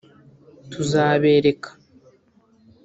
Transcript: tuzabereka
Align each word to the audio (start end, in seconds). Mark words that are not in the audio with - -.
tuzabereka 0.71 1.69